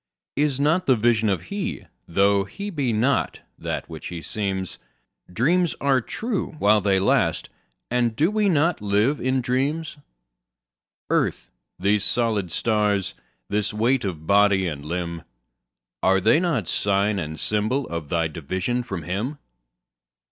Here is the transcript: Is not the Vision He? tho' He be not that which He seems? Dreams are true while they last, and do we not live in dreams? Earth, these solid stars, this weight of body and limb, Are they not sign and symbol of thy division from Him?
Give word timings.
Is 0.35 0.59
not 0.59 0.87
the 0.87 0.95
Vision 0.95 1.29
He? 1.41 1.85
tho' 2.07 2.45
He 2.45 2.71
be 2.71 2.91
not 2.91 3.41
that 3.59 3.87
which 3.87 4.07
He 4.07 4.23
seems? 4.23 4.79
Dreams 5.31 5.75
are 5.79 6.01
true 6.01 6.55
while 6.57 6.81
they 6.81 6.99
last, 6.99 7.49
and 7.91 8.15
do 8.15 8.31
we 8.31 8.49
not 8.49 8.81
live 8.81 9.19
in 9.21 9.41
dreams? 9.41 9.99
Earth, 11.11 11.51
these 11.77 12.03
solid 12.03 12.51
stars, 12.51 13.13
this 13.47 13.75
weight 13.75 14.03
of 14.03 14.25
body 14.25 14.67
and 14.67 14.83
limb, 14.83 15.21
Are 16.01 16.19
they 16.19 16.39
not 16.39 16.67
sign 16.67 17.19
and 17.19 17.39
symbol 17.39 17.87
of 17.87 18.09
thy 18.09 18.27
division 18.27 18.81
from 18.81 19.03
Him? 19.03 19.37